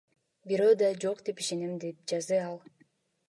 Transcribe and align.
Бирөө 0.51 0.71
да 0.79 0.87
жок 1.03 1.21
деп 1.27 1.43
ишенем,— 1.45 1.77
деп 1.85 2.01
жазды 2.13 2.43
ал. 2.47 2.59